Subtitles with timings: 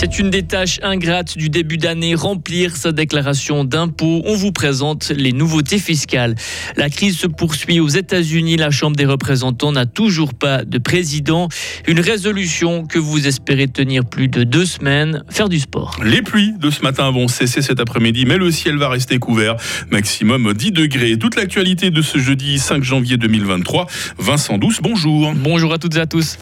[0.00, 4.22] C'est une des tâches ingrates du début d'année, remplir sa déclaration d'impôt.
[4.26, 6.36] On vous présente les nouveautés fiscales.
[6.76, 8.56] La crise se poursuit aux États-Unis.
[8.56, 11.48] La Chambre des représentants n'a toujours pas de président.
[11.88, 15.98] Une résolution que vous espérez tenir plus de deux semaines, faire du sport.
[16.04, 19.56] Les pluies de ce matin vont cesser cet après-midi, mais le ciel va rester couvert.
[19.90, 21.18] Maximum 10 degrés.
[21.18, 23.88] Toute l'actualité de ce jeudi 5 janvier 2023.
[24.18, 25.32] Vincent Douce, bonjour.
[25.34, 26.38] Bonjour à toutes et à tous.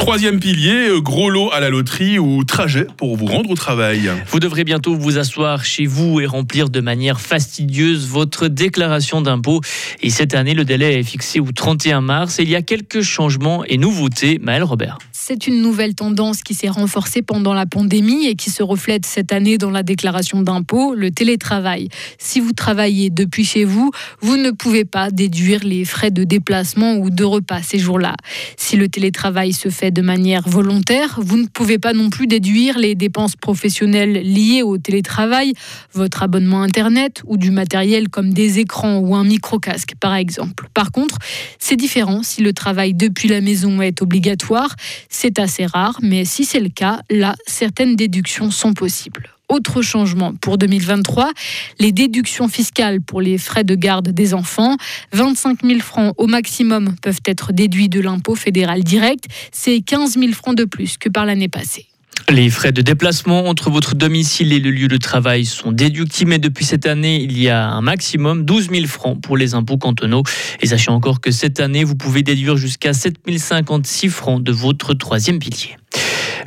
[0.00, 4.10] Troisième pilier, euh, gros lot à la loterie ou trajet pour vous rendre au travail.
[4.28, 9.60] Vous devrez bientôt vous asseoir chez vous et remplir de manière fastidieuse votre déclaration d'impôt.
[10.00, 12.38] Et cette année, le délai est fixé au 31 mars.
[12.38, 14.38] Et il y a quelques changements et nouveautés.
[14.42, 14.96] Maël Robert.
[15.12, 19.32] C'est une nouvelle tendance qui s'est renforcée pendant la pandémie et qui se reflète cette
[19.32, 21.88] année dans la déclaration d'impôt, le télétravail.
[22.18, 23.92] Si vous travaillez depuis chez vous,
[24.22, 28.16] vous ne pouvez pas déduire les frais de déplacement ou de repas ces jours-là.
[28.56, 32.78] Si le télétravail se fait de manière volontaire, vous ne pouvez pas non plus déduire
[32.78, 35.52] les dépenses professionnelles liées au télétravail,
[35.92, 40.68] votre abonnement Internet ou du matériel comme des écrans ou un micro-casque par exemple.
[40.74, 41.18] Par contre,
[41.58, 44.74] c'est différent si le travail depuis la maison est obligatoire.
[45.08, 49.30] C'est assez rare, mais si c'est le cas, là, certaines déductions sont possibles.
[49.50, 51.32] Autre changement pour 2023,
[51.80, 54.76] les déductions fiscales pour les frais de garde des enfants.
[55.12, 59.24] 25 000 francs au maximum peuvent être déduits de l'impôt fédéral direct.
[59.50, 61.86] C'est 15 000 francs de plus que par l'année passée.
[62.28, 66.38] Les frais de déplacement entre votre domicile et le lieu de travail sont déductibles, mais
[66.38, 70.22] depuis cette année, il y a un maximum 12 000 francs pour les impôts cantonaux.
[70.60, 74.94] Et sachez encore que cette année, vous pouvez déduire jusqu'à 7 056 francs de votre
[74.94, 75.76] troisième pilier.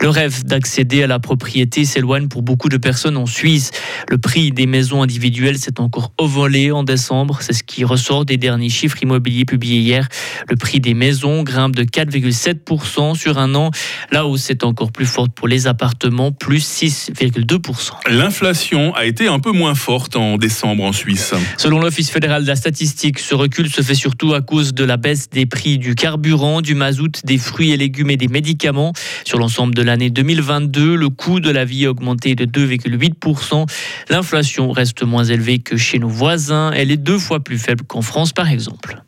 [0.04, 3.72] Le rêve d'accéder à la propriété s'éloigne pour beaucoup de personnes en Suisse.
[4.10, 7.38] Le prix des maisons individuelles s'est encore envolé en décembre.
[7.40, 10.10] C'est ce qui ressort des derniers chiffres immobiliers publiés hier.
[10.50, 13.72] Le prix des maisons grimpe de 4,7% sur un an.
[14.12, 17.92] La hausse est encore plus forte pour les appartements, plus 6,2%.
[18.10, 21.34] L'inflation a été un peu moins forte en décembre en Suisse.
[21.58, 24.98] Selon l'Office fédéral de la statistique, ce recul se fait surtout à cause de la
[24.98, 28.94] baisse des prix du carburant, du mazout, des fruits et légumes et des médicaments.
[29.26, 33.66] Sur l'ensemble de l'année 2022, le coût de la vie a augmenté de 2,8%.
[34.10, 36.72] L'inflation reste moins élevée que chez nos voisins.
[36.72, 39.04] Elle est deux fois plus faible qu'en France, par exemple.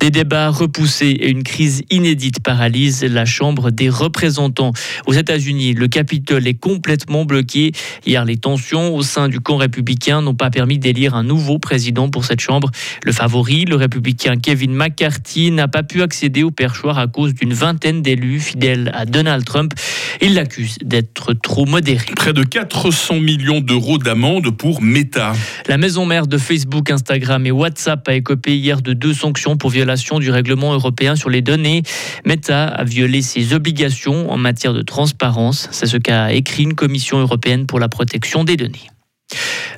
[0.00, 4.72] Des débats repoussés et une crise inédite paralysent la Chambre des représentants.
[5.06, 7.72] Aux États-Unis, le Capitole est complètement bloqué.
[8.04, 12.10] Hier, les tensions au sein du camp républicain n'ont pas permis d'élire un nouveau président
[12.10, 12.70] pour cette Chambre.
[13.04, 17.54] Le favori, le républicain Kevin McCarthy, n'a pas pu accéder au perchoir à cause d'une
[17.54, 19.72] vingtaine d'élus fidèles à Donald Trump.
[20.20, 22.04] Il l'accuse d'être trop modéré.
[22.14, 25.32] Près de 400 millions d'euros d'amende pour Meta.
[25.68, 29.70] La maison mère de Facebook, Instagram et WhatsApp a écopé hier de deux sanctions pour
[29.70, 29.85] violation
[30.18, 31.82] du règlement européen sur les données.
[32.24, 35.68] Meta a violé ses obligations en matière de transparence.
[35.70, 38.90] C'est ce qu'a écrit une commission européenne pour la protection des données.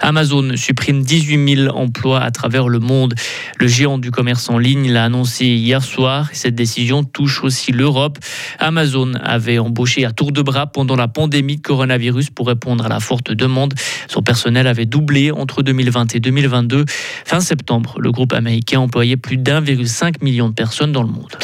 [0.00, 3.14] Amazon supprime 18 000 emplois à travers le monde.
[3.58, 6.28] Le géant du commerce en ligne l'a annoncé hier soir.
[6.32, 8.18] Cette décision touche aussi l'Europe.
[8.58, 12.88] Amazon avait embauché à tour de bras pendant la pandémie de coronavirus pour répondre à
[12.88, 13.74] la forte demande.
[14.08, 16.84] Son personnel avait doublé entre 2020 et 2022.
[17.24, 21.36] Fin septembre, le groupe américain employait plus d'1,5 million de personnes dans le monde.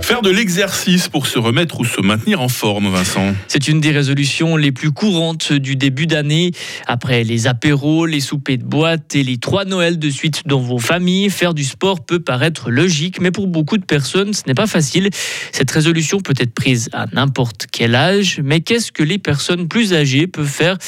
[0.00, 3.34] Faire de l'exercice pour se remettre ou se maintenir en forme, Vincent.
[3.46, 6.52] C'est une des résolutions les plus courantes du début d'année.
[6.86, 10.78] Après les apéros, les soupers de boîte et les trois Noëls de suite dans vos
[10.78, 14.66] familles, faire du sport peut paraître logique, mais pour beaucoup de personnes, ce n'est pas
[14.66, 15.10] facile.
[15.52, 19.92] Cette résolution peut être prise à n'importe quel âge, mais qu'est-ce que les personnes plus
[19.92, 20.78] âgées peuvent faire?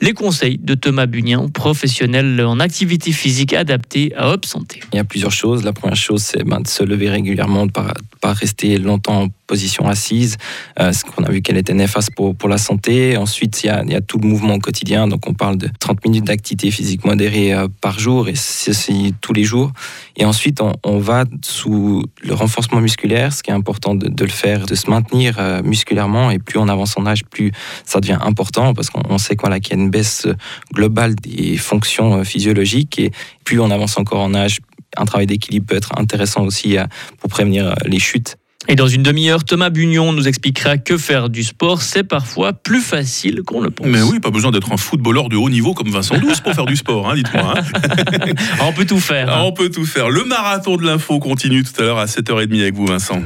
[0.00, 4.80] Les conseils de Thomas Bunien, professionnel en activité physique adaptée à Hop Santé.
[4.92, 5.64] Il y a plusieurs choses.
[5.64, 9.22] La première chose, c'est ben, de se lever régulièrement, de ne pas, pas rester longtemps
[9.22, 10.36] en position assise,
[10.78, 13.16] euh, ce qu'on a vu qu'elle était néfaste pour, pour la santé.
[13.16, 16.70] Ensuite, il y, a, tout le mouvement quotidien, donc on parle de 30 minutes d'activité
[16.70, 19.72] physique modérée euh, par jour, et ceci tous les jours.
[20.16, 24.66] Et ensuite, on, va sous le renforcement musculaire, ce qui est important de, le faire,
[24.66, 27.50] de se maintenir euh, musculairement, et plus on avance en âge, plus
[27.84, 30.28] ça devient important, parce qu'on sait qu'il y a une baisse
[30.72, 33.10] globale des fonctions physiologiques, et
[33.42, 34.60] plus on avance encore en âge,
[34.96, 36.76] un travail d'équilibre peut être intéressant aussi
[37.18, 38.39] pour prévenir les chutes.
[38.68, 42.80] Et dans une demi-heure, Thomas Bugnon nous expliquera que faire du sport, c'est parfois plus
[42.80, 43.86] facile qu'on le pense.
[43.86, 46.66] Mais oui, pas besoin d'être un footballeur de haut niveau comme Vincent Douce pour faire
[46.66, 47.54] du sport, hein, dites-moi.
[47.56, 48.32] Hein.
[48.62, 49.34] on peut tout faire.
[49.34, 49.42] Hein.
[49.44, 50.10] On peut tout faire.
[50.10, 53.22] Le marathon de l'info continue tout à l'heure à 7h30 avec vous, Vincent.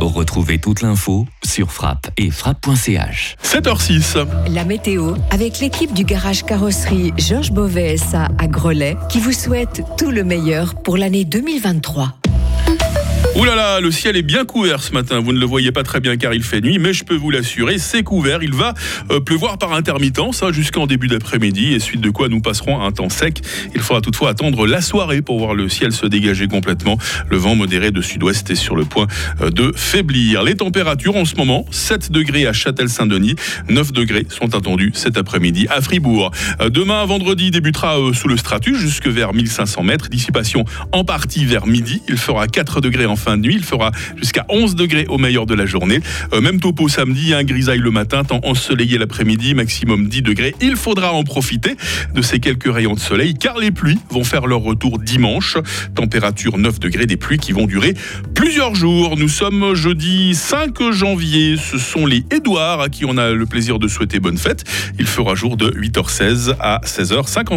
[0.00, 3.36] Retrouvez toute l'info sur frappe et frappe.ch.
[3.42, 4.26] 7h06.
[4.52, 9.82] La météo avec l'équipe du garage carrosserie Georges Beauvais SA à Grelais qui vous souhaite
[9.96, 12.14] tout le meilleur pour l'année 2023.
[13.38, 15.20] Ouh là là, le ciel est bien couvert ce matin.
[15.20, 17.30] Vous ne le voyez pas très bien car il fait nuit, mais je peux vous
[17.30, 18.42] l'assurer, c'est couvert.
[18.42, 18.74] Il va
[19.12, 22.90] euh, pleuvoir par intermittence hein, jusqu'en début d'après-midi et suite de quoi nous passerons un
[22.90, 23.40] temps sec.
[23.76, 26.98] Il faudra toutefois attendre la soirée pour voir le ciel se dégager complètement.
[27.30, 29.06] Le vent modéré de sud-ouest est sur le point
[29.40, 30.42] euh, de faiblir.
[30.42, 33.36] Les températures en ce moment, 7 degrés à Châtel-Saint-Denis,
[33.68, 36.32] 9 degrés sont attendus cet après-midi à Fribourg.
[36.60, 40.08] Euh, demain, vendredi, débutera sous le stratus jusque vers 1500 mètres.
[40.08, 42.02] Dissipation en partie vers midi.
[42.08, 43.56] Il fera 4 degrés en fin de nuit.
[43.56, 46.00] Il fera jusqu'à 11 degrés au meilleur de la journée.
[46.32, 50.54] Euh, même topo samedi, un grisaille le matin, temps ensoleillé l'après-midi, maximum 10 degrés.
[50.60, 51.76] Il faudra en profiter
[52.14, 55.56] de ces quelques rayons de soleil car les pluies vont faire leur retour dimanche.
[55.94, 57.94] Température 9 degrés, des pluies qui vont durer
[58.34, 59.16] plusieurs jours.
[59.16, 61.56] Nous sommes jeudi 5 janvier.
[61.56, 64.64] Ce sont les Édouards à qui on a le plaisir de souhaiter bonne fête.
[64.98, 67.48] Il fera jour de 8h16 à 16h55.